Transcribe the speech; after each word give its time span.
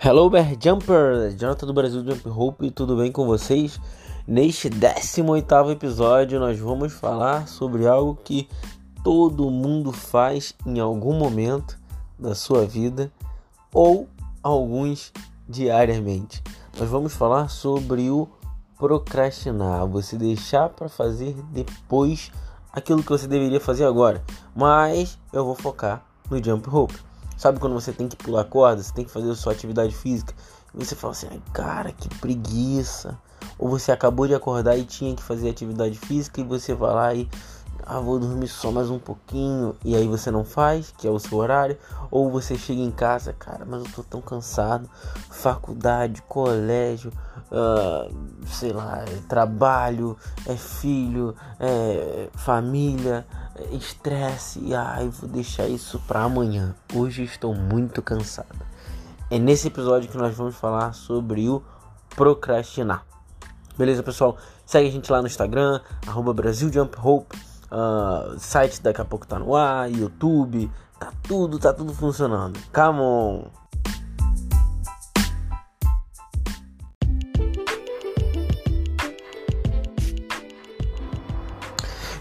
Hello, 0.00 0.30
Bear 0.30 0.54
Jumper! 0.62 1.34
Jonathan 1.36 1.66
do 1.66 1.74
Brasil 1.74 2.04
Jump 2.04 2.28
Hope, 2.28 2.70
tudo 2.70 2.96
bem 2.96 3.10
com 3.10 3.26
vocês? 3.26 3.80
Neste 4.28 4.70
18 4.70 5.72
episódio, 5.72 6.38
nós 6.38 6.56
vamos 6.56 6.92
falar 6.92 7.48
sobre 7.48 7.84
algo 7.84 8.14
que 8.14 8.48
todo 9.02 9.50
mundo 9.50 9.90
faz 9.90 10.54
em 10.64 10.78
algum 10.78 11.14
momento 11.14 11.76
da 12.16 12.32
sua 12.36 12.64
vida 12.64 13.10
ou 13.74 14.08
alguns 14.40 15.12
diariamente. 15.48 16.44
Nós 16.78 16.88
vamos 16.88 17.14
falar 17.14 17.48
sobre 17.48 18.08
o 18.08 18.28
procrastinar, 18.76 19.84
você 19.84 20.16
deixar 20.16 20.68
para 20.68 20.88
fazer 20.88 21.34
depois 21.50 22.30
aquilo 22.72 23.02
que 23.02 23.10
você 23.10 23.26
deveria 23.26 23.60
fazer 23.60 23.84
agora. 23.84 24.22
Mas 24.54 25.18
eu 25.32 25.44
vou 25.44 25.56
focar 25.56 26.06
no 26.30 26.42
Jump 26.42 26.70
Hope. 26.70 27.07
Sabe 27.38 27.60
quando 27.60 27.74
você 27.74 27.92
tem 27.92 28.08
que 28.08 28.16
pular 28.16 28.42
corda, 28.44 28.82
você 28.82 28.92
tem 28.92 29.04
que 29.04 29.12
fazer 29.12 29.30
a 29.30 29.34
sua 29.36 29.52
atividade 29.52 29.94
física, 29.94 30.34
e 30.74 30.84
você 30.84 30.96
fala 30.96 31.12
assim, 31.12 31.28
cara, 31.52 31.92
que 31.92 32.08
preguiça. 32.16 33.16
Ou 33.56 33.68
você 33.68 33.92
acabou 33.92 34.26
de 34.26 34.34
acordar 34.34 34.76
e 34.76 34.84
tinha 34.84 35.14
que 35.14 35.22
fazer 35.22 35.48
atividade 35.48 35.96
física 35.96 36.40
e 36.40 36.44
você 36.44 36.74
vai 36.74 36.92
lá 36.92 37.14
e 37.14 37.28
ah, 37.86 38.00
vou 38.00 38.18
dormir 38.18 38.48
só 38.48 38.72
mais 38.72 38.90
um 38.90 38.98
pouquinho. 38.98 39.76
E 39.84 39.94
aí 39.94 40.08
você 40.08 40.32
não 40.32 40.44
faz, 40.44 40.92
que 40.98 41.06
é 41.06 41.10
o 41.10 41.18
seu 41.20 41.38
horário, 41.38 41.78
ou 42.10 42.28
você 42.28 42.58
chega 42.58 42.80
em 42.80 42.90
casa, 42.90 43.32
cara, 43.32 43.64
mas 43.64 43.84
eu 43.84 43.92
tô 43.92 44.02
tão 44.02 44.20
cansado, 44.20 44.90
faculdade, 45.30 46.22
colégio, 46.22 47.12
uh, 47.50 48.46
sei 48.46 48.72
lá, 48.72 49.02
é 49.02 49.16
trabalho, 49.28 50.16
é 50.46 50.56
filho, 50.56 51.34
é 51.60 52.28
família, 52.34 53.26
é 53.56 53.74
estresse, 53.74 54.60
e 54.60 54.74
ai, 54.74 55.08
vou 55.08 55.28
deixar 55.28 55.66
isso 55.66 56.00
para 56.06 56.22
amanhã. 56.22 56.74
Hoje 56.94 57.24
estou 57.24 57.54
muito 57.54 58.02
cansado. 58.02 58.66
É 59.30 59.38
nesse 59.38 59.68
episódio 59.68 60.08
que 60.08 60.16
nós 60.16 60.34
vamos 60.34 60.56
falar 60.56 60.94
sobre 60.94 61.48
o 61.48 61.62
procrastinar. 62.16 63.04
Beleza, 63.76 64.02
pessoal? 64.02 64.36
Segue 64.64 64.88
a 64.88 64.92
gente 64.92 65.10
lá 65.10 65.20
no 65.20 65.28
Instagram, 65.28 65.80
arroba 66.06 66.32
uh, 66.32 68.38
site 68.38 68.82
daqui 68.82 69.00
a 69.00 69.04
pouco 69.04 69.26
tá 69.26 69.38
no 69.38 69.54
ar, 69.54 69.90
YouTube, 69.90 70.70
tá 70.98 71.12
tudo, 71.22 71.58
tá 71.58 71.72
tudo 71.72 71.94
funcionando. 71.94 72.58
Come 72.72 73.00
on! 73.00 73.67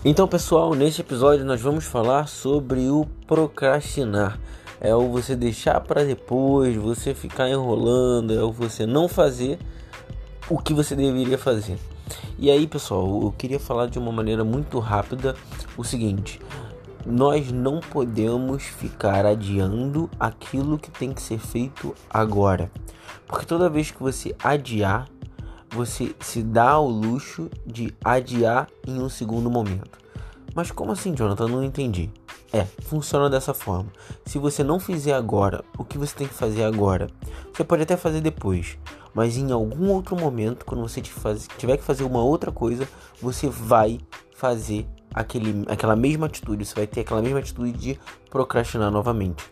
Então, 0.10 0.26
pessoal, 0.26 0.74
neste 0.74 1.02
episódio 1.02 1.44
nós 1.44 1.60
vamos 1.60 1.84
falar 1.84 2.30
sobre 2.30 2.88
o 2.90 3.06
procrastinar. 3.28 4.40
É 4.80 4.96
o 4.96 5.10
você 5.10 5.36
deixar 5.36 5.82
para 5.82 6.06
depois, 6.06 6.78
você 6.78 7.14
ficar 7.14 7.50
enrolando, 7.50 8.34
é 8.34 8.42
o 8.42 8.50
você 8.50 8.86
não 8.86 9.10
fazer 9.10 9.60
o 10.50 10.60
que 10.60 10.74
você 10.74 10.96
deveria 10.96 11.38
fazer. 11.38 11.78
E 12.40 12.50
aí, 12.50 12.66
pessoal, 12.66 13.22
eu 13.22 13.34
queria 13.38 13.60
falar 13.60 13.88
de 13.88 14.00
uma 14.00 14.10
maneira 14.10 14.46
muito 14.46 14.80
rápida 14.80 15.36
o 15.76 15.84
seguinte: 15.84 16.40
nós 17.06 17.52
não 17.52 17.82
podemos 17.82 18.64
ficar 18.64 19.26
adiando 19.26 20.10
aquilo 20.18 20.78
que 20.78 20.90
tem 20.90 21.12
que 21.12 21.22
ser 21.22 21.38
feito 21.38 21.94
agora. 22.10 22.72
Porque 23.28 23.46
toda 23.46 23.70
vez 23.70 23.92
que 23.92 24.02
você 24.02 24.34
adiar, 24.42 25.10
você 25.78 26.16
se 26.20 26.42
dá 26.42 26.72
ao 26.72 26.88
luxo 26.90 27.52
de 27.64 27.94
adiar 28.04 28.68
em 28.86 29.00
um 29.00 29.08
segundo 29.08 29.50
momento. 29.50 30.00
Mas 30.56 30.72
como 30.72 30.92
assim, 30.92 31.14
Jonathan? 31.14 31.48
Não 31.48 31.64
entendi. 31.64 32.10
É, 32.52 32.66
funciona 32.82 33.30
dessa 33.30 33.54
forma. 33.54 33.92
Se 34.26 34.40
você 34.40 34.64
não 34.64 34.80
fizer 34.80 35.14
agora 35.14 35.64
o 35.78 35.86
que 35.86 35.98
você 35.98 36.16
tem 36.16 36.28
que 36.28 36.34
fazer 36.34 36.64
agora, 36.64 37.12
você 37.54 37.64
pode 37.64 37.84
até 37.84 37.96
fazer 37.96 38.22
depois, 38.22 38.76
mas 39.14 39.38
em 39.38 39.52
algum 39.52 39.92
outro 39.92 40.16
momento, 40.16 40.66
quando 40.66 40.82
você 40.82 41.00
tiver 41.00 41.78
que 41.78 41.84
fazer 41.84 42.06
uma 42.06 42.24
outra 42.24 42.52
coisa, 42.52 42.88
você 43.22 43.48
vai 43.48 44.00
fazer 44.36 44.88
aquele, 45.14 45.64
aquela 45.68 45.96
mesma 45.96 46.26
atitude, 46.26 46.66
você 46.66 46.74
vai 46.74 46.88
ter 46.88 47.02
aquela 47.02 47.22
mesma 47.22 47.40
atitude 47.40 47.74
de 47.74 48.00
procrastinar 48.32 48.90
novamente. 48.90 49.46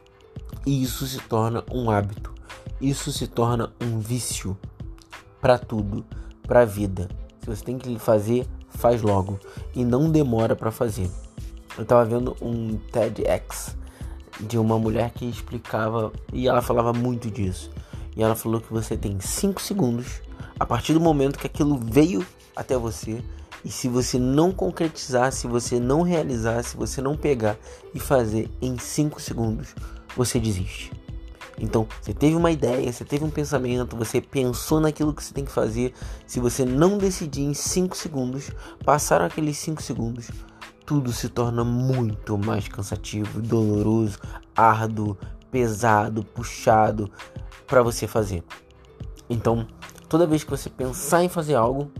E 0.66 0.82
isso 0.82 1.06
se 1.06 1.20
torna 1.20 1.64
um 1.72 1.92
hábito, 1.92 2.34
isso 2.82 3.12
se 3.12 3.28
torna 3.28 3.72
um 3.80 4.00
vício 4.00 4.58
para 5.46 5.60
tudo, 5.60 6.04
para 6.48 6.62
a 6.62 6.66
vida. 6.66 7.10
Se 7.42 7.48
você 7.48 7.64
tem 7.64 7.78
que 7.78 7.98
fazer, 8.00 8.48
faz 8.70 9.02
logo 9.02 9.40
e 9.74 9.84
não 9.84 10.10
demora 10.10 10.56
para 10.56 10.72
fazer. 10.72 11.10
Eu 11.78 11.84
estava 11.84 12.06
vendo 12.06 12.36
um 12.42 12.78
TEDx 12.92 13.76
de 14.40 14.58
uma 14.58 14.78
mulher 14.78 15.12
que 15.12 15.26
explicava 15.26 16.12
e 16.34 16.48
ela 16.48 16.62
falava 16.62 16.94
muito 16.94 17.30
disso 17.30 17.72
e 18.16 18.24
ela 18.24 18.36
falou 18.36 18.62
que 18.62 18.72
você 18.72 18.96
tem 18.96 19.20
5 19.20 19.62
segundos 19.62 20.22
a 20.60 20.66
partir 20.66 20.94
do 20.94 21.02
momento 21.02 21.38
que 21.38 21.48
aquilo 21.48 21.78
veio 21.78 22.26
até 22.56 22.78
você. 22.78 23.22
E 23.64 23.70
se 23.70 23.90
você 23.90 24.18
não 24.18 24.52
concretizar, 24.52 25.32
se 25.32 25.48
você 25.48 25.80
não 25.80 26.02
realizar, 26.02 26.64
se 26.64 26.78
você 26.78 27.02
não 27.02 27.18
pegar 27.18 27.58
e 27.94 28.00
fazer 28.00 28.50
em 28.62 28.78
5 28.78 29.20
segundos, 29.20 29.76
você 30.16 30.40
desiste. 30.40 30.92
Então, 31.58 31.88
você 32.02 32.14
teve 32.14 32.36
uma 32.36 32.52
ideia, 32.52 32.92
você 32.92 33.06
teve 33.06 33.24
um 33.24 33.30
pensamento, 33.30 33.96
você 33.96 34.20
pensou 34.20 34.80
naquilo 34.80 35.14
que 35.14 35.24
você 35.24 35.34
tem 35.34 35.46
que 35.46 35.52
fazer. 35.52 35.94
Se 36.28 36.40
você 36.40 36.66
não 36.66 36.98
decidir 36.98 37.44
em 37.44 37.54
5 37.54 37.96
segundos, 37.96 38.52
passaram 38.84 39.26
aqueles 39.26 39.58
5 39.58 39.82
segundos, 39.82 40.30
tudo 40.86 41.12
se 41.12 41.30
torna 41.30 41.64
muito 41.64 42.38
mais 42.38 42.68
cansativo, 42.68 43.42
doloroso, 43.42 44.20
árduo, 44.56 45.18
pesado, 45.50 46.24
puxado 46.24 47.10
para 47.66 47.82
você 47.82 48.06
fazer. 48.06 48.44
Então, 49.30 49.66
toda 50.10 50.28
vez 50.28 50.44
que 50.44 50.52
você 50.52 50.70
pensar 50.70 51.24
em 51.24 51.30
fazer 51.30 51.56
algo, 51.56 51.92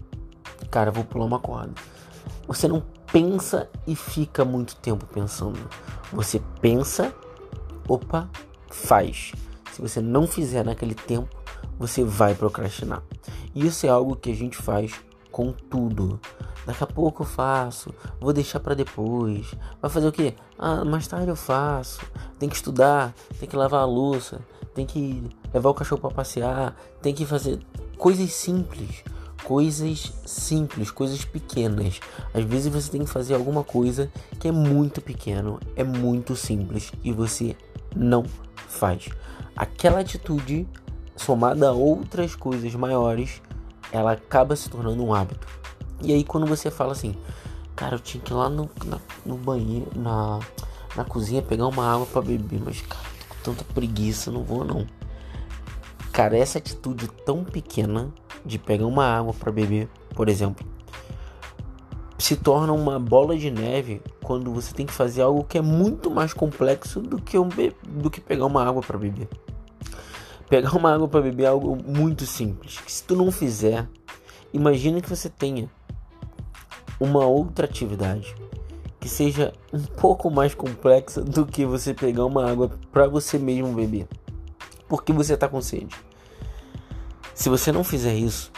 cara, 0.70 0.92
vou 0.92 1.04
pular 1.04 1.26
uma 1.26 1.40
corda. 1.40 1.74
Você 2.48 2.68
não 2.68 2.84
pensa 3.12 3.70
e 3.88 3.96
fica 3.96 4.46
muito 4.46 4.76
tempo 4.76 5.06
pensando. 5.08 5.60
Você 6.12 6.42
pensa, 6.62 7.14
opa, 7.88 8.30
faz. 8.76 9.32
Se 9.72 9.82
você 9.82 10.02
não 10.02 10.28
fizer 10.28 10.64
naquele 10.64 10.94
tempo, 10.94 11.30
você 11.80 12.04
vai 12.04 12.36
procrastinar. 12.36 13.02
Isso 13.54 13.86
é 13.86 13.90
algo 13.90 14.16
que 14.16 14.32
a 14.32 14.36
gente 14.36 14.58
faz 14.58 14.94
com 15.32 15.52
tudo. 15.52 16.20
Daqui 16.66 16.84
a 16.84 16.88
pouco 16.88 17.24
eu 17.24 17.28
faço, 17.28 17.94
vou 18.20 18.34
deixar 18.34 18.60
para 18.60 18.74
depois. 18.74 19.54
Vai 19.82 19.90
fazer 19.90 20.08
o 20.08 20.12
quê? 20.12 20.34
Ah, 20.58 20.84
mais 20.84 21.08
tarde 21.08 21.28
eu 21.28 21.36
faço. 21.36 22.02
Tem 22.40 22.50
que 22.50 22.56
estudar, 22.56 23.14
tem 23.40 23.48
que 23.48 23.56
lavar 23.56 23.82
a 23.82 23.86
louça, 23.86 24.40
tem 24.74 24.86
que 24.86 25.24
levar 25.54 25.70
o 25.70 25.74
cachorro 25.74 26.02
para 26.02 26.12
passear, 26.12 26.76
tem 27.02 27.14
que 27.14 27.26
fazer 27.26 27.60
coisas 27.98 28.32
simples, 28.34 29.04
coisas 29.44 30.14
simples, 30.26 30.90
coisas 30.90 31.24
pequenas. 31.24 32.00
Às 32.34 32.44
vezes 32.44 32.74
você 32.74 32.92
tem 32.92 33.04
que 33.04 33.10
fazer 33.10 33.36
alguma 33.36 33.64
coisa 33.64 34.12
que 34.40 34.48
é 34.48 34.52
muito 34.52 35.02
pequeno, 35.02 35.60
é 35.76 35.84
muito 35.84 36.36
simples 36.36 36.92
e 37.04 37.12
você 37.12 37.56
não 37.96 38.24
faz. 38.68 39.10
Aquela 39.56 40.00
atitude 40.00 40.68
somada 41.16 41.70
a 41.70 41.72
outras 41.72 42.36
coisas 42.36 42.74
maiores, 42.76 43.42
ela 43.92 44.12
acaba 44.12 44.56
se 44.56 44.70
tornando 44.70 45.04
um 45.04 45.14
hábito. 45.14 45.48
E 46.02 46.14
aí 46.14 46.24
quando 46.24 46.46
você 46.46 46.70
fala 46.70 46.92
assim, 46.92 47.16
cara, 47.76 47.96
eu 47.96 48.00
tinha 48.00 48.22
que 48.22 48.32
ir 48.32 48.36
lá 48.36 48.50
no, 48.50 48.70
na, 48.86 49.00
no 49.26 49.38
banheiro, 49.38 49.88
na, 49.96 50.40
na 50.96 51.06
cozinha 51.06 51.42
pegar 51.42 51.68
uma 51.68 51.94
água 51.94 52.06
para 52.06 52.22
beber, 52.22 52.62
mas 52.64 52.82
cara, 52.82 53.04
tô 53.20 53.36
com 53.36 53.42
tanta 53.44 53.74
preguiça, 53.74 54.32
não 54.32 54.44
vou 54.44 54.64
não. 54.64 54.86
Cara, 56.12 56.38
essa 56.38 56.58
atitude 56.58 57.08
tão 57.26 57.44
pequena 57.44 58.14
de 58.46 58.58
pegar 58.58 58.86
uma 58.86 59.06
água 59.06 59.34
para 59.34 59.52
beber, 59.52 59.90
por 60.14 60.30
exemplo, 60.30 60.66
se 62.26 62.36
torna 62.36 62.74
uma 62.74 63.00
bola 63.00 63.38
de 63.38 63.52
neve 63.52 64.02
quando 64.24 64.52
você 64.52 64.74
tem 64.74 64.84
que 64.84 64.92
fazer 64.92 65.22
algo 65.22 65.44
que 65.44 65.60
é 65.60 65.62
muito 65.62 66.10
mais 66.10 66.34
complexo 66.34 67.00
do 67.00 67.22
que, 67.22 67.38
um 67.38 67.48
do 67.88 68.10
que 68.10 68.20
pegar 68.20 68.48
uma 68.48 68.68
água 68.68 68.82
para 68.82 68.98
beber. 68.98 69.30
Pegar 70.50 70.76
uma 70.76 70.92
água 70.92 71.08
para 71.08 71.22
beber 71.22 71.44
é 71.44 71.48
algo 71.50 71.78
muito 71.86 72.26
simples. 72.26 72.80
Se 72.88 73.04
tu 73.04 73.16
não 73.16 73.32
fizer, 73.32 73.88
imagina 74.52 75.02
que 75.02 75.08
você 75.08 75.30
tenha 75.30 75.70
uma 77.00 77.24
outra 77.24 77.66
atividade 77.66 78.36
que 79.00 79.08
seja 79.08 79.54
um 79.72 79.84
pouco 79.84 80.32
mais 80.32 80.56
complexa 80.56 81.22
do 81.22 81.46
que 81.46 81.64
você 81.64 81.94
pegar 81.94 82.26
uma 82.26 82.50
água 82.50 82.72
para 82.92 83.08
você 83.08 83.38
mesmo 83.38 83.72
beber, 83.72 84.08
porque 84.90 85.14
você 85.14 85.36
está 85.36 85.48
com 85.48 85.62
sede. 85.62 85.96
Se 87.36 87.50
você 87.50 87.72
não 87.72 87.84
fizer 87.84 88.16
isso, 88.16 88.52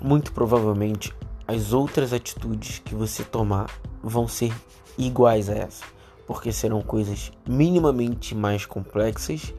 muito 0.00 0.32
provavelmente 0.32 1.12
as 1.46 1.72
outras 1.72 2.12
atitudes 2.12 2.78
que 2.78 2.94
você 2.94 3.24
tomar 3.24 3.70
vão 4.02 4.26
ser 4.28 4.52
iguais 4.96 5.48
a 5.48 5.54
essa, 5.54 5.84
porque 6.26 6.52
serão 6.52 6.82
coisas 6.82 7.32
minimamente 7.46 8.34
mais 8.34 8.66
complexas 8.66 9.52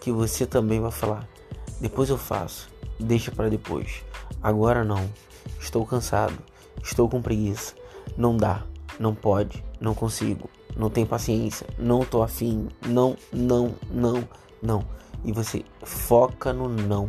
que 0.00 0.10
você 0.12 0.46
também 0.46 0.80
vai 0.80 0.90
falar: 0.90 1.28
depois 1.80 2.08
eu 2.10 2.18
faço, 2.18 2.68
deixa 2.98 3.30
para 3.30 3.48
depois, 3.48 4.02
agora 4.42 4.84
não, 4.84 5.08
estou 5.60 5.84
cansado 5.86 6.38
Estou 6.82 7.08
com 7.08 7.20
preguiça. 7.20 7.74
Não 8.16 8.36
dá. 8.36 8.62
Não 8.98 9.14
pode. 9.14 9.64
Não 9.80 9.94
consigo. 9.94 10.48
Não 10.76 10.90
tenho 10.90 11.06
paciência. 11.06 11.66
Não 11.78 12.04
tô 12.04 12.22
afim. 12.22 12.68
Não, 12.86 13.16
não, 13.32 13.74
não, 13.90 14.26
não. 14.62 14.84
e 15.24 15.32
você 15.32 15.64
foca 15.82 16.52
no 16.52 16.68
não. 16.68 17.08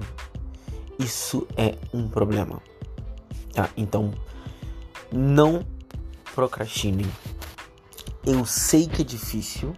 Isso 0.97 1.47
é 1.55 1.75
um 1.93 2.07
problema. 2.07 2.61
Tá? 3.59 3.69
Então, 3.75 4.13
não 5.11 5.65
procrastinem. 6.33 7.05
Eu 8.25 8.45
sei 8.45 8.87
que 8.87 9.01
é 9.01 9.03
difícil 9.03 9.73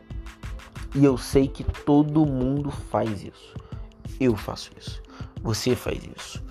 e 0.94 1.04
eu 1.04 1.18
sei 1.18 1.48
que 1.48 1.64
todo 1.64 2.24
mundo 2.24 2.70
faz 2.70 3.24
isso. 3.24 3.56
Eu 4.20 4.38
faço 4.38 4.70
isso. 4.80 5.02
Você 5.42 5.76
faz 5.76 6.00
isso. 6.16 6.44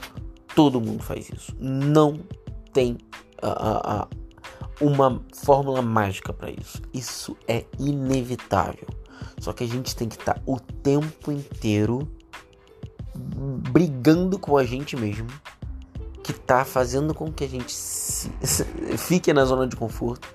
Todo 0.56 0.80
mundo 0.80 1.04
faz 1.04 1.30
isso. 1.30 1.54
Não 1.60 2.18
tem 2.72 2.98
uma 4.80 5.22
fórmula 5.32 5.82
mágica 5.82 6.32
para 6.32 6.50
isso. 6.50 6.82
Isso 6.92 7.36
é 7.46 7.64
inevitável. 7.78 8.88
Só 9.38 9.52
que 9.52 9.62
a 9.62 9.68
gente 9.68 9.94
tem 9.94 10.08
que 10.08 10.16
estar 10.16 10.34
tá 10.34 10.42
o 10.44 10.58
tempo 10.58 11.30
inteiro 11.30 12.08
brigando 13.14 14.36
com 14.36 14.56
a 14.56 14.64
gente 14.64 14.96
mesmo, 14.96 15.28
que 16.22 16.32
tá 16.32 16.64
fazendo 16.64 17.14
com 17.14 17.32
que 17.32 17.44
a 17.44 17.48
gente 17.48 17.72
se, 17.72 18.30
se, 18.42 18.64
fique 18.96 19.32
na 19.32 19.44
zona 19.44 19.66
de 19.66 19.76
conforto 19.76 20.28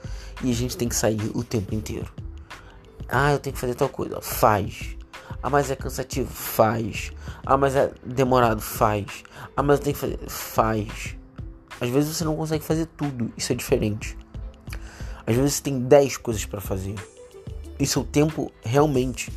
e 0.43 0.51
a 0.51 0.53
gente 0.53 0.75
tem 0.75 0.89
que 0.89 0.95
sair 0.95 1.31
o 1.33 1.43
tempo 1.43 1.73
inteiro. 1.73 2.11
Ah, 3.07 3.31
eu 3.31 3.39
tenho 3.39 3.53
que 3.53 3.59
fazer 3.59 3.75
tal 3.75 3.89
coisa. 3.89 4.19
Faz. 4.21 4.97
Ah, 5.41 5.49
mas 5.49 5.69
é 5.69 5.75
cansativo. 5.75 6.31
Faz. 6.31 7.11
Ah, 7.45 7.57
mas 7.57 7.75
é 7.75 7.91
demorado. 8.03 8.61
Faz. 8.61 9.23
Ah, 9.55 9.61
mas 9.61 9.79
eu 9.79 9.83
tenho 9.83 9.93
que 9.93 9.99
fazer. 9.99 10.19
Faz. 10.27 11.15
Às 11.79 11.89
vezes 11.89 12.15
você 12.15 12.23
não 12.23 12.35
consegue 12.35 12.63
fazer 12.63 12.87
tudo. 12.87 13.31
Isso 13.37 13.51
é 13.51 13.55
diferente. 13.55 14.17
Às 15.27 15.35
vezes 15.35 15.55
você 15.55 15.63
tem 15.63 15.79
10 15.79 16.17
coisas 16.17 16.45
para 16.45 16.61
fazer. 16.61 16.95
E 17.77 17.86
seu 17.86 18.04
tempo 18.04 18.51
realmente 18.63 19.31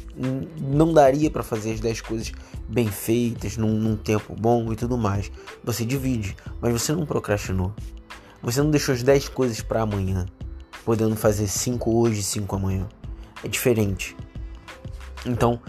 não 0.60 0.92
daria 0.92 1.30
para 1.30 1.42
fazer 1.42 1.72
as 1.72 1.80
10 1.80 2.00
coisas 2.02 2.32
bem 2.68 2.86
feitas, 2.88 3.56
num, 3.56 3.72
num 3.72 3.96
tempo 3.96 4.34
bom 4.34 4.72
e 4.72 4.76
tudo 4.76 4.96
mais. 4.96 5.30
Você 5.64 5.84
divide, 5.84 6.36
mas 6.60 6.72
você 6.72 6.92
não 6.92 7.04
procrastinou. 7.04 7.72
Você 8.42 8.62
não 8.62 8.70
deixou 8.70 8.94
as 8.94 9.02
10 9.02 9.28
coisas 9.30 9.60
para 9.60 9.82
amanhã, 9.82 10.26
podendo 10.84 11.16
fazer 11.16 11.48
5 11.48 11.90
hoje 11.90 12.20
e 12.20 12.22
5 12.22 12.54
amanhã. 12.54 12.88
É 13.42 13.48
diferente. 13.48 14.16
Então, 15.26 15.60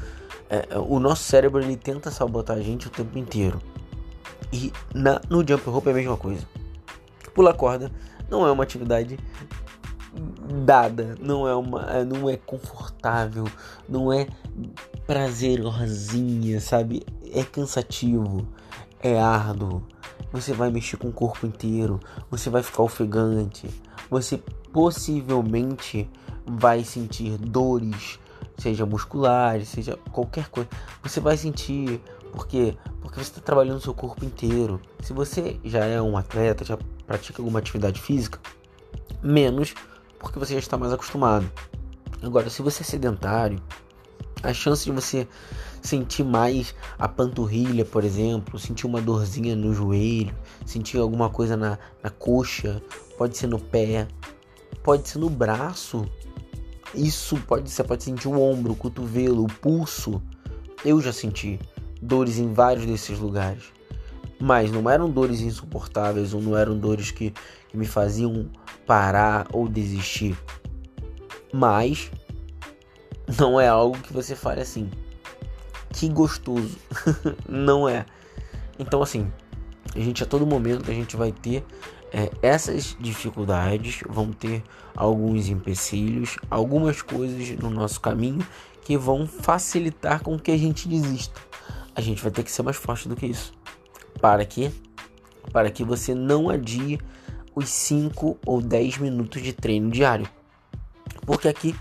é, 0.49 0.77
o 0.77 0.99
nosso 0.99 1.23
cérebro 1.23 1.61
ele 1.61 1.75
tenta 1.75 2.11
sabotar 2.11 2.57
a 2.57 2.61
gente 2.61 2.87
o 2.87 2.89
tempo 2.89 3.17
inteiro. 3.17 3.59
E 4.51 4.71
na, 4.93 5.21
no 5.29 5.47
jump 5.47 5.67
rope 5.69 5.89
é 5.89 5.91
a 5.91 5.95
mesma 5.95 6.17
coisa. 6.17 6.47
Pular 7.33 7.53
corda 7.53 7.91
não 8.29 8.45
é 8.45 8.51
uma 8.51 8.63
atividade 8.63 9.17
dada, 10.65 11.15
não 11.19 11.47
é 11.47 11.55
uma, 11.55 11.81
é, 11.91 12.03
não 12.03 12.29
é 12.29 12.37
confortável, 12.37 13.45
não 13.87 14.11
é 14.11 14.27
prazerosinha, 15.05 16.59
sabe? 16.59 17.03
É 17.31 17.43
cansativo, 17.43 18.47
é 19.01 19.19
árduo. 19.19 19.83
Você 20.31 20.53
vai 20.53 20.69
mexer 20.69 20.97
com 20.97 21.07
o 21.07 21.13
corpo 21.13 21.47
inteiro, 21.47 21.99
você 22.29 22.49
vai 22.49 22.61
ficar 22.61 22.83
ofegante, 22.83 23.67
você 24.09 24.37
possivelmente 24.71 26.09
vai 26.45 26.83
sentir 26.83 27.37
dores, 27.37 28.19
seja 28.57 28.85
musculares, 28.85 29.69
seja 29.69 29.97
qualquer 30.11 30.49
coisa. 30.49 30.69
Você 31.03 31.19
vai 31.19 31.37
sentir 31.37 32.01
porque 32.31 32.77
porque 33.01 33.15
você 33.15 33.31
está 33.31 33.41
trabalhando 33.41 33.77
o 33.77 33.81
seu 33.81 33.93
corpo 33.93 34.23
inteiro. 34.23 34.79
Se 35.01 35.13
você 35.13 35.59
já 35.63 35.83
é 35.83 35.99
um 35.99 36.15
atleta, 36.15 36.63
já 36.63 36.77
pratica 37.07 37.41
alguma 37.41 37.57
atividade 37.57 37.99
física, 37.99 38.39
menos 39.23 39.73
porque 40.19 40.37
você 40.37 40.53
já 40.53 40.59
está 40.59 40.77
mais 40.77 40.93
acostumado. 40.93 41.49
Agora, 42.21 42.49
se 42.49 42.61
você 42.61 42.83
é 42.83 42.85
sedentário, 42.85 43.59
a 44.43 44.53
chance 44.53 44.85
de 44.85 44.91
você 44.91 45.27
sentir 45.81 46.23
mais 46.23 46.75
a 46.97 47.07
panturrilha, 47.07 47.85
por 47.85 48.03
exemplo, 48.03 48.59
sentir 48.59 48.85
uma 48.85 49.01
dorzinha 49.01 49.55
no 49.55 49.73
joelho, 49.73 50.35
sentir 50.65 50.97
alguma 50.97 51.29
coisa 51.29 51.55
na, 51.55 51.79
na 52.03 52.09
coxa, 52.09 52.81
pode 53.17 53.37
ser 53.37 53.47
no 53.47 53.59
pé, 53.59 54.07
pode 54.83 55.07
ser 55.07 55.19
no 55.19 55.29
braço. 55.29 56.05
Isso 56.93 57.37
pode 57.47 57.69
ser, 57.69 57.83
pode 57.83 58.03
sentir 58.03 58.27
o 58.27 58.41
ombro, 58.41 58.73
o 58.73 58.75
cotovelo, 58.75 59.43
o 59.43 59.47
pulso. 59.47 60.21
Eu 60.83 61.01
já 61.01 61.13
senti 61.13 61.59
dores 62.01 62.37
em 62.37 62.53
vários 62.53 62.85
desses 62.85 63.19
lugares. 63.19 63.78
Mas 64.39 64.71
não 64.71 64.89
eram 64.89 65.09
dores 65.09 65.41
insuportáveis 65.41 66.33
ou 66.33 66.41
não 66.41 66.57
eram 66.57 66.77
dores 66.77 67.11
que, 67.11 67.33
que 67.67 67.77
me 67.77 67.85
faziam 67.85 68.49
parar 68.85 69.47
ou 69.51 69.67
desistir. 69.67 70.37
Mas 71.53 72.09
não 73.37 73.59
é 73.59 73.67
algo 73.67 73.97
que 73.99 74.13
você 74.13 74.35
fale 74.35 74.61
assim. 74.61 74.89
Que 75.91 76.07
gostoso. 76.07 76.77
não 77.47 77.87
é. 77.87 78.05
Então 78.77 79.01
assim, 79.01 79.31
a 79.95 79.99
gente 79.99 80.23
a 80.23 80.25
todo 80.25 80.45
momento 80.45 80.89
a 80.89 80.93
gente 80.93 81.17
vai 81.17 81.31
ter 81.31 81.65
é, 82.11 82.29
essas 82.41 82.95
dificuldades, 82.99 84.01
vão 84.07 84.31
ter 84.31 84.63
alguns 84.95 85.47
empecilhos, 85.47 86.37
algumas 86.49 87.01
coisas 87.01 87.49
no 87.59 87.69
nosso 87.69 87.99
caminho 87.99 88.45
que 88.83 88.97
vão 88.97 89.27
facilitar 89.27 90.21
com 90.23 90.37
que 90.37 90.51
a 90.51 90.57
gente 90.57 90.87
desista. 90.87 91.39
A 91.95 92.01
gente 92.01 92.21
vai 92.21 92.31
ter 92.31 92.43
que 92.43 92.51
ser 92.51 92.63
mais 92.63 92.77
forte 92.77 93.07
do 93.07 93.15
que 93.15 93.27
isso. 93.27 93.53
Para 94.21 94.45
quê? 94.45 94.71
Para 95.51 95.71
que 95.71 95.83
você 95.83 96.13
não 96.13 96.49
adie 96.49 96.99
os 97.55 97.69
5 97.69 98.37
ou 98.45 98.61
10 98.61 98.97
minutos 98.99 99.41
de 99.41 99.53
treino 99.53 99.89
diário. 99.89 100.27
Porque 101.25 101.47
aqui 101.47 101.75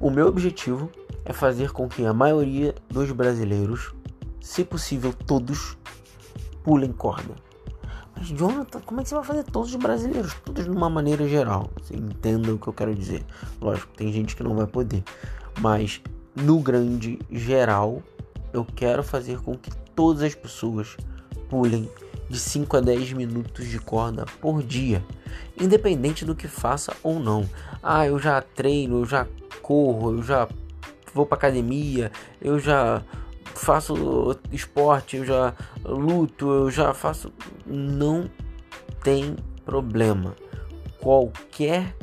o 0.00 0.10
meu 0.10 0.26
objetivo 0.26 0.90
é 1.24 1.32
fazer 1.32 1.72
com 1.72 1.88
que 1.88 2.04
a 2.04 2.12
maioria 2.12 2.74
dos 2.88 3.10
brasileiros, 3.12 3.94
se 4.40 4.64
possível 4.64 5.12
todos, 5.12 5.76
pulem 6.62 6.92
corda. 6.92 7.34
Mas 8.16 8.28
Jonathan, 8.28 8.80
como 8.80 9.00
é 9.00 9.02
que 9.02 9.08
você 9.08 9.14
vai 9.14 9.24
fazer 9.24 9.44
todos 9.44 9.70
os 9.70 9.76
brasileiros? 9.76 10.34
Todos 10.44 10.64
de 10.64 10.70
uma 10.70 10.90
maneira 10.90 11.26
geral. 11.28 11.70
Você 11.80 11.96
entenda 11.96 12.52
o 12.52 12.58
que 12.58 12.68
eu 12.68 12.72
quero 12.72 12.94
dizer. 12.94 13.24
Lógico, 13.60 13.92
tem 13.94 14.12
gente 14.12 14.36
que 14.36 14.42
não 14.42 14.54
vai 14.54 14.66
poder. 14.66 15.02
Mas 15.60 16.00
no 16.34 16.60
grande 16.60 17.18
geral, 17.30 18.02
eu 18.52 18.64
quero 18.64 19.02
fazer 19.02 19.40
com 19.40 19.56
que 19.56 19.70
todas 19.94 20.22
as 20.22 20.34
pessoas 20.34 20.96
pulem 21.52 21.86
de 22.30 22.38
5 22.38 22.78
a 22.78 22.80
10 22.80 23.12
minutos 23.12 23.68
de 23.68 23.78
corda 23.78 24.24
por 24.40 24.62
dia, 24.62 25.04
independente 25.60 26.24
do 26.24 26.34
que 26.34 26.48
faça 26.48 26.96
ou 27.02 27.20
não. 27.20 27.46
Ah, 27.82 28.06
eu 28.06 28.18
já 28.18 28.40
treino, 28.40 29.00
eu 29.00 29.04
já 29.04 29.26
corro, 29.60 30.16
eu 30.16 30.22
já 30.22 30.48
vou 31.12 31.26
para 31.26 31.36
academia, 31.36 32.10
eu 32.40 32.58
já 32.58 33.02
faço 33.54 34.40
esporte, 34.50 35.18
eu 35.18 35.26
já 35.26 35.54
luto, 35.84 36.50
eu 36.50 36.70
já 36.70 36.94
faço. 36.94 37.30
Não 37.66 38.30
tem 39.04 39.36
problema. 39.62 40.34
Qualquer 41.00 41.94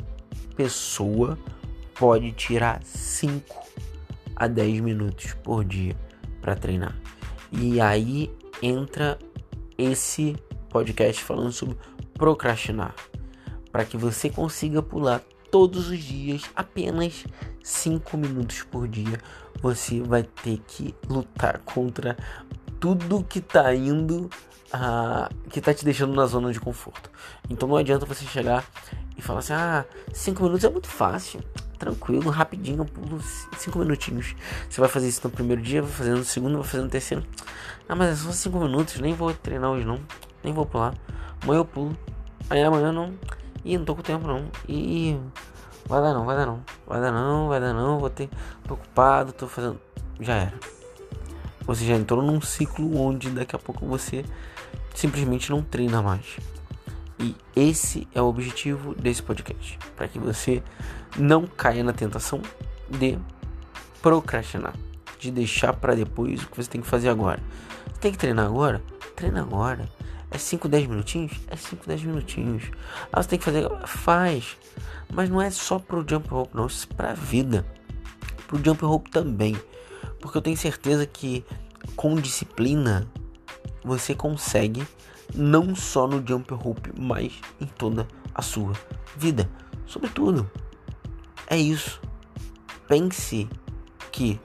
pessoa 0.54 1.36
pode 1.98 2.30
tirar 2.30 2.80
5 2.84 3.42
a 4.36 4.46
10 4.46 4.78
minutos 4.78 5.34
por 5.42 5.64
dia 5.64 5.96
para 6.40 6.54
treinar. 6.54 6.94
E 7.50 7.80
aí 7.80 8.30
entra 8.62 9.18
esse 9.80 10.36
podcast 10.68 11.22
falando 11.22 11.52
sobre 11.52 11.76
procrastinar, 12.14 12.94
para 13.72 13.84
que 13.84 13.96
você 13.96 14.28
consiga 14.28 14.82
pular 14.82 15.22
todos 15.50 15.88
os 15.88 15.98
dias 15.98 16.42
apenas 16.54 17.24
5 17.62 18.16
minutos 18.16 18.62
por 18.62 18.86
dia. 18.86 19.18
Você 19.60 20.00
vai 20.00 20.22
ter 20.22 20.58
que 20.66 20.94
lutar 21.08 21.58
contra 21.60 22.16
tudo 22.78 23.24
que 23.24 23.40
tá 23.40 23.74
indo 23.74 24.30
a 24.72 25.28
que 25.50 25.60
tá 25.60 25.74
te 25.74 25.84
deixando 25.84 26.14
na 26.14 26.26
zona 26.26 26.52
de 26.52 26.60
conforto. 26.60 27.10
Então 27.48 27.68
não 27.68 27.76
adianta 27.76 28.06
você 28.06 28.24
chegar 28.24 28.64
e 29.16 29.22
falar 29.22 29.40
assim: 29.40 29.52
"Ah, 29.52 29.84
5 30.12 30.42
minutos 30.42 30.64
é 30.64 30.70
muito 30.70 30.88
fácil" 30.88 31.40
tranquilo, 31.80 32.30
rapidinho, 32.30 32.84
pulo 32.84 33.18
cinco 33.56 33.78
minutinhos. 33.80 34.36
Você 34.68 34.80
vai 34.80 34.88
fazer 34.88 35.08
isso 35.08 35.22
no 35.24 35.30
primeiro 35.30 35.60
dia, 35.60 35.82
vai 35.82 35.90
fazer 35.90 36.10
no 36.10 36.22
segundo, 36.22 36.58
vai 36.58 36.68
fazer 36.68 36.82
no 36.84 36.90
terceiro. 36.90 37.24
Ah, 37.88 37.96
mas 37.96 38.10
é 38.10 38.16
só 38.16 38.30
cinco 38.30 38.60
minutos, 38.60 39.00
nem 39.00 39.14
vou 39.14 39.32
treinar 39.32 39.70
hoje 39.70 39.84
não, 39.84 39.98
nem 40.44 40.52
vou 40.52 40.66
pular. 40.66 40.94
Amanhã 41.42 41.60
eu 41.60 41.64
pulo, 41.64 41.96
aí 42.48 42.62
amanhã 42.62 42.92
não. 42.92 43.14
Ih, 43.64 43.78
não 43.78 43.84
tô 43.84 43.96
com 43.96 44.02
tempo 44.02 44.26
não. 44.28 44.44
Ih, 44.68 45.18
vai 45.86 46.02
dar 46.02 46.12
não, 46.14 46.24
vai 46.24 46.36
dar 46.36 46.46
não, 46.46 46.62
vai 46.86 47.00
dar 47.00 47.10
não, 47.10 47.48
vai 47.48 47.60
dar 47.60 47.72
não, 47.72 47.98
vou 47.98 48.10
ter. 48.10 48.28
Tô 48.68 48.74
ocupado, 48.74 49.32
tô 49.32 49.48
fazendo. 49.48 49.80
Já 50.20 50.34
era. 50.34 50.54
Você 51.66 51.86
já 51.86 51.94
entrou 51.94 52.22
num 52.22 52.40
ciclo 52.42 53.00
onde 53.00 53.30
daqui 53.30 53.56
a 53.56 53.58
pouco 53.58 53.86
você 53.86 54.24
simplesmente 54.94 55.50
não 55.50 55.62
treina 55.62 56.02
mais. 56.02 56.36
E 57.20 57.36
esse 57.54 58.08
é 58.14 58.22
o 58.22 58.24
objetivo 58.24 58.94
desse 58.94 59.22
podcast, 59.22 59.78
para 59.94 60.08
que 60.08 60.18
você 60.18 60.62
não 61.18 61.46
caia 61.46 61.84
na 61.84 61.92
tentação 61.92 62.40
de 62.88 63.18
procrastinar, 64.00 64.74
de 65.18 65.30
deixar 65.30 65.74
para 65.74 65.94
depois 65.94 66.42
o 66.42 66.48
que 66.48 66.56
você 66.56 66.70
tem 66.70 66.80
que 66.80 66.86
fazer 66.86 67.10
agora. 67.10 67.42
Você 67.92 68.00
tem 68.00 68.12
que 68.12 68.18
treinar 68.18 68.46
agora? 68.46 68.82
Treina 69.14 69.42
agora. 69.42 69.86
É 70.30 70.38
5, 70.38 70.66
10 70.66 70.86
minutinhos? 70.86 71.32
É 71.48 71.56
5, 71.56 71.86
10 71.86 72.04
minutinhos. 72.04 72.70
Ah, 73.12 73.22
você 73.22 73.28
tem 73.28 73.38
que 73.38 73.44
fazer? 73.44 73.68
Faz. 73.86 74.56
Mas 75.12 75.28
não 75.28 75.42
é 75.42 75.50
só 75.50 75.78
pro 75.78 76.04
jump 76.08 76.28
rope, 76.28 76.56
não. 76.56 76.66
Isso 76.66 76.88
é 76.90 76.94
pra 76.94 77.12
vida. 77.12 77.66
Pro 78.46 78.62
jump 78.64 78.82
rope 78.82 79.10
também. 79.10 79.60
Porque 80.20 80.38
eu 80.38 80.42
tenho 80.42 80.56
certeza 80.56 81.04
que 81.04 81.44
com 81.96 82.14
disciplina, 82.14 83.06
você 83.84 84.14
consegue 84.14 84.86
não 85.34 85.74
só 85.74 86.06
no 86.06 86.26
jump 86.26 86.52
rope, 86.54 86.92
mas 86.98 87.32
em 87.60 87.66
toda 87.66 88.06
a 88.34 88.42
sua 88.42 88.72
vida. 89.16 89.48
Sobretudo, 89.86 90.50
é 91.46 91.56
isso. 91.56 92.00
Pense 92.86 93.48
que 94.12 94.40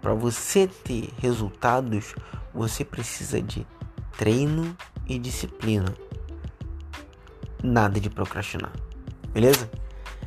para 0.00 0.14
você 0.14 0.66
ter 0.66 1.10
resultados, 1.18 2.14
você 2.52 2.84
precisa 2.84 3.40
de 3.40 3.66
treino 4.18 4.76
e 5.08 5.18
disciplina. 5.18 5.94
Nada 7.62 7.98
de 7.98 8.10
procrastinar. 8.10 8.72
Beleza? 9.32 9.70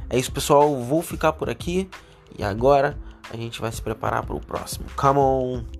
É 0.10 0.18
isso, 0.18 0.32
pessoal. 0.32 0.82
Vou 0.82 1.02
ficar 1.02 1.34
por 1.34 1.50
aqui 1.50 1.90
e 2.38 2.44
agora 2.44 2.98
a 3.32 3.38
gente 3.38 3.62
vai 3.62 3.72
se 3.72 3.82
preparar 3.82 4.26
para 4.26 4.36
o 4.36 4.40
próximo. 4.40 4.86
Come 4.96 5.20
on! 5.20 5.76